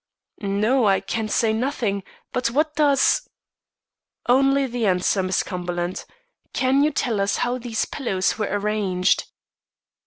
[0.41, 0.87] "No.
[0.87, 2.01] I can say nothing.
[2.33, 3.29] But what does"
[4.27, 6.05] "Only the answer, Miss Cumberland.
[6.53, 9.25] Can you tell us how those pillows were arranged?"